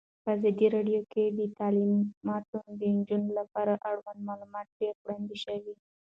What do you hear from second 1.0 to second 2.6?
کې د تعلیمات